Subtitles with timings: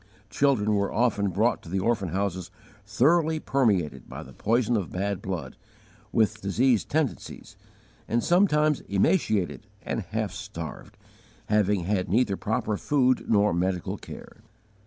[0.31, 2.49] Children were often brought to the orphan houses
[2.87, 5.57] thoroughly permeated by the poison of bad blood,
[6.11, 7.55] with diseased tendencies,
[8.07, 10.97] and sometimes emaciated and half starved,
[11.49, 14.37] having had neither proper food nor medical care.